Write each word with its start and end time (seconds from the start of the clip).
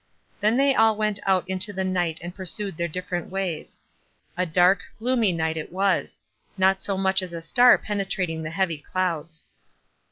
Then 0.39 0.57
they 0.57 0.73
all 0.73 0.95
went 0.97 1.19
out 1.27 1.47
into 1.47 1.71
the 1.71 1.83
night 1.83 2.17
and 2.23 2.33
pursued 2.33 2.75
their 2.75 2.87
different 2.87 3.29
ways. 3.29 3.83
A 4.35 4.47
dark, 4.47 4.79
gloomy 4.97 5.31
night 5.31 5.57
it 5.57 5.71
was,— 5.71 6.19
not 6.57 6.81
so 6.81 6.97
much 6.97 7.21
as 7.21 7.33
a 7.33 7.37
6tar 7.37 7.83
penetrating 7.83 8.41
the 8.41 8.49
heavy 8.49 8.79
clouds. 8.79 9.45